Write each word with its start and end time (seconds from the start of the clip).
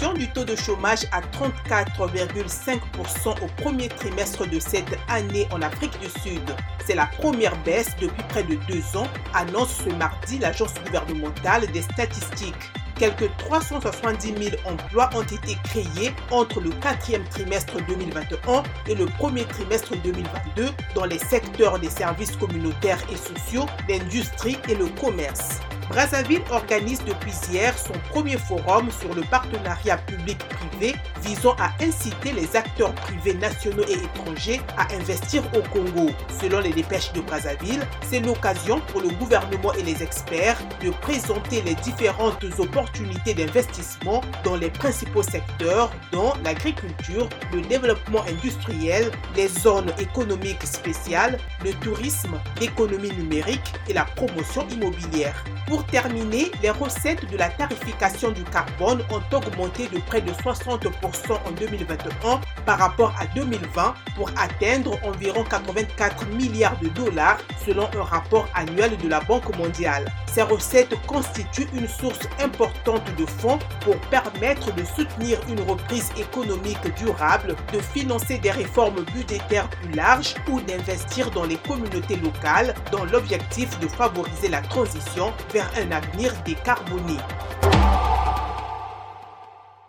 Du 0.00 0.28
taux 0.28 0.44
de 0.44 0.56
chômage 0.56 1.06
à 1.12 1.20
34,5% 1.20 3.42
au 3.42 3.46
premier 3.62 3.88
trimestre 3.88 4.48
de 4.48 4.58
cette 4.58 4.98
année 5.08 5.46
en 5.52 5.60
Afrique 5.60 5.92
du 6.00 6.08
Sud. 6.20 6.40
C'est 6.86 6.94
la 6.94 7.04
première 7.06 7.54
baisse 7.64 7.94
depuis 8.00 8.22
près 8.30 8.42
de 8.42 8.54
deux 8.66 8.96
ans, 8.96 9.06
annonce 9.34 9.82
ce 9.84 9.90
mardi 9.90 10.38
l'agence 10.38 10.72
gouvernementale 10.86 11.66
des 11.72 11.82
statistiques. 11.82 12.70
Quelques 12.98 13.30
370 13.36 14.34
000 14.42 14.56
emplois 14.64 15.10
ont 15.14 15.22
été 15.22 15.58
créés 15.64 16.14
entre 16.30 16.60
le 16.60 16.70
quatrième 16.70 17.24
trimestre 17.24 17.76
2021 17.86 18.62
et 18.88 18.94
le 18.94 19.04
premier 19.04 19.44
trimestre 19.44 19.94
2022 20.02 20.70
dans 20.94 21.04
les 21.04 21.18
secteurs 21.18 21.78
des 21.78 21.90
services 21.90 22.36
communautaires 22.36 23.02
et 23.12 23.16
sociaux, 23.16 23.66
l'industrie 23.88 24.56
et 24.68 24.74
le 24.74 24.86
commerce. 25.00 25.60
Brazzaville 25.90 26.42
organise 26.50 27.02
depuis 27.04 27.32
hier 27.50 27.76
son 27.76 27.92
premier 28.10 28.38
forum 28.38 28.88
sur 28.92 29.12
le 29.12 29.22
partenariat 29.22 29.98
public-privé 29.98 30.94
visant 31.20 31.56
à 31.58 31.72
inciter 31.84 32.30
les 32.30 32.54
acteurs 32.54 32.94
privés 32.94 33.34
nationaux 33.34 33.82
et 33.88 33.94
étrangers 33.94 34.60
à 34.76 34.86
investir 34.94 35.42
au 35.52 35.62
Congo. 35.70 36.10
Selon 36.40 36.60
les 36.60 36.70
dépêches 36.70 37.12
de 37.12 37.20
Brazzaville, 37.20 37.84
c'est 38.08 38.20
l'occasion 38.20 38.80
pour 38.92 39.00
le 39.00 39.08
gouvernement 39.08 39.72
et 39.72 39.82
les 39.82 40.00
experts 40.00 40.58
de 40.80 40.90
présenter 40.90 41.60
les 41.62 41.74
différentes 41.74 42.44
opportunités 42.60 43.34
d'investissement 43.34 44.20
dans 44.44 44.56
les 44.56 44.70
principaux 44.70 45.24
secteurs 45.24 45.90
dont 46.12 46.34
l'agriculture, 46.44 47.28
le 47.52 47.62
développement 47.62 48.22
industriel, 48.28 49.10
les 49.34 49.48
zones 49.48 49.92
économiques 49.98 50.62
spéciales, 50.62 51.36
le 51.64 51.72
tourisme, 51.72 52.40
l'économie 52.60 53.12
numérique 53.12 53.74
et 53.88 53.92
la 53.92 54.04
promotion 54.04 54.64
immobilière. 54.68 55.44
Pour 55.80 55.88
terminer, 55.88 56.52
les 56.62 56.68
recettes 56.68 57.24
de 57.32 57.38
la 57.38 57.48
tarification 57.48 58.32
du 58.32 58.44
carbone 58.44 59.02
ont 59.10 59.34
augmenté 59.34 59.88
de 59.88 59.98
près 59.98 60.20
de 60.20 60.30
60% 60.30 60.90
en 61.32 61.50
2021 61.58 62.38
par 62.66 62.78
rapport 62.78 63.14
à 63.18 63.24
2020 63.34 63.94
pour 64.14 64.30
atteindre 64.36 64.98
environ 65.02 65.42
84 65.42 66.26
milliards 66.34 66.78
de 66.80 66.88
dollars 66.88 67.38
selon 67.64 67.88
un 67.96 68.02
rapport 68.02 68.48
annuel 68.54 68.96
de 68.96 69.08
la 69.08 69.20
Banque 69.20 69.56
mondiale. 69.56 70.10
Ces 70.32 70.42
recettes 70.42 70.94
constituent 71.06 71.68
une 71.74 71.88
source 71.88 72.28
importante 72.42 73.04
de 73.16 73.26
fonds 73.26 73.58
pour 73.80 73.96
permettre 74.10 74.74
de 74.74 74.84
soutenir 74.84 75.38
une 75.48 75.60
reprise 75.60 76.10
économique 76.16 76.94
durable, 76.96 77.56
de 77.72 77.80
financer 77.80 78.38
des 78.38 78.50
réformes 78.50 79.04
budgétaires 79.14 79.68
plus 79.68 79.92
larges 79.92 80.34
ou 80.48 80.60
d'investir 80.60 81.30
dans 81.30 81.44
les 81.44 81.56
communautés 81.56 82.16
locales 82.16 82.74
dans 82.92 83.04
l'objectif 83.04 83.78
de 83.80 83.88
favoriser 83.88 84.48
la 84.48 84.62
transition 84.62 85.32
vers 85.52 85.70
un 85.76 85.90
avenir 85.90 86.32
décarboné. 86.44 87.16